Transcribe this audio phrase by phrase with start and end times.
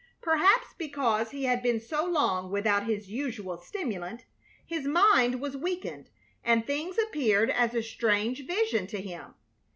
[0.21, 4.25] Perhaps because he had been so long without his usual stimulant
[4.65, 6.09] his mind was weakened
[6.43, 9.35] and things appeared as a strange vision to him.